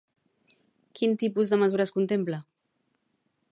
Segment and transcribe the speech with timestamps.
[0.99, 2.43] Quin tipus de mesures contempla?